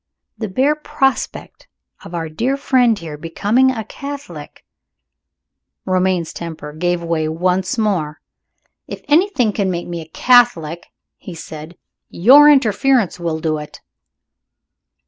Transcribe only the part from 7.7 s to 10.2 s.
more. "If anything can make me a